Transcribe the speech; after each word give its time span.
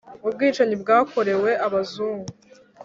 ubwicanyi 0.27 0.75
bwakorewe 0.83 1.51
abazungu 1.65 2.29